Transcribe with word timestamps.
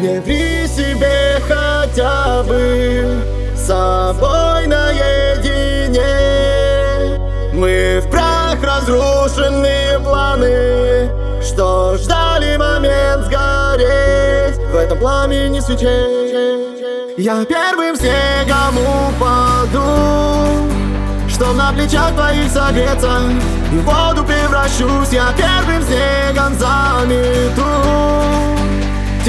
Не 0.00 0.20
ври 0.20 0.66
себе 0.66 1.40
хотя 1.48 2.42
бы 2.42 3.22
собой 3.56 4.66
наедине. 4.66 6.34
Мы 7.52 8.02
в 8.04 8.10
прах 8.10 8.56
разрушенные 8.62 9.98
планы 10.00 11.08
Что 11.40 11.96
ждали 11.96 12.56
момент 12.56 13.26
сгореть. 13.26 14.58
В 14.72 14.76
этом 14.76 14.98
пламени 14.98 15.60
свечей 15.60 17.14
Я 17.16 17.44
первым 17.44 17.94
снегом 17.94 18.76
упаду 18.76 20.68
Чтоб 21.28 21.54
на 21.54 21.72
плечах 21.72 22.12
твоих 22.14 22.50
согреться 22.50 23.20
И 23.72 23.76
в 23.76 23.84
воду 23.84 24.24
превращусь. 24.24 25.12
Я 25.12 25.32
первым 25.36 25.80
снегом 25.84 26.54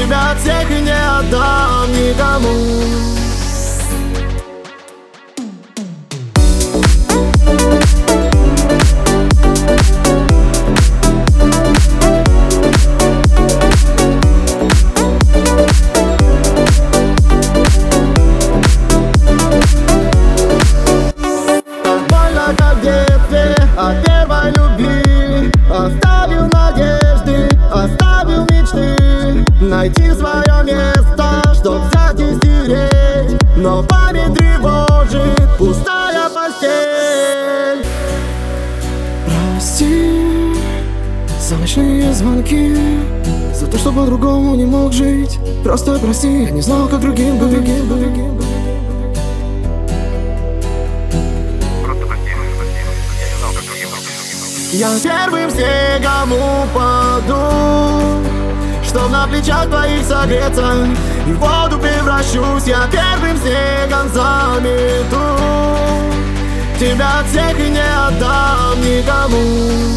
Тебя 0.00 0.34
всех 0.34 0.70
не 0.70 0.90
отдам 0.90 1.92
никому. 1.92 3.10
От 23.76 24.04
первой 24.04 24.50
любви 24.50 24.99
Найти 29.60 30.10
свое 30.14 30.64
место, 30.64 31.42
чтоб 31.54 31.82
взять 31.84 32.18
и 32.18 32.34
стереть. 32.36 33.38
Но 33.58 33.82
память 33.82 34.32
тревожит 34.32 35.58
пустая 35.58 36.30
постель. 36.30 37.84
Прости 39.26 40.54
за 41.38 41.56
ночные 41.56 42.10
звонки 42.14 42.74
За 43.52 43.66
то, 43.66 43.76
что 43.76 43.92
по-другому 43.92 44.54
не 44.54 44.64
мог 44.64 44.94
жить. 44.94 45.38
Просто 45.62 45.98
прости, 45.98 46.44
я 46.44 46.50
не 46.52 46.62
знал, 46.62 46.88
как 46.88 47.00
другим 47.00 47.36
быть, 47.36 47.50
другим 47.50 47.86
быть, 47.86 48.00
другим 48.00 48.36
быть. 48.36 48.46
Просто 51.84 52.06
прости, 52.06 52.30
прости, 52.56 52.80
я 53.20 53.28
не 53.28 53.38
знал, 53.38 53.52
как 53.52 53.64
другим 53.66 53.90
быть. 53.90 54.72
Я 54.72 54.98
первым 55.02 55.50
снегом 55.50 56.32
упаду 56.32 58.00
Чтоб 58.90 59.08
на 59.08 59.24
плечах 59.28 59.66
твоих 59.66 60.04
согреться. 60.04 60.74
И 61.28 61.32
в 61.32 61.38
воду 61.38 61.78
превращусь 61.78 62.66
Я 62.66 62.88
первым 62.90 63.36
снегом 63.36 64.08
замету 64.12 65.38
Тебя 66.76 67.20
от 67.20 67.26
всех 67.26 67.56
и 67.56 67.70
не 67.70 67.78
отдам 67.78 68.80
никому 68.80 69.89